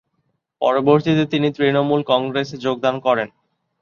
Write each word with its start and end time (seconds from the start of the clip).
পরবর্তীতে, 0.61 1.23
তিনি 1.25 1.47
তৃণমূল 1.51 2.01
কংগ্রেসে 2.03 2.55
যোগদান 2.57 2.95
করেন। 2.99 3.27